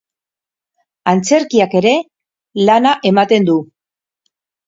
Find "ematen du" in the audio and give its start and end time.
3.13-3.57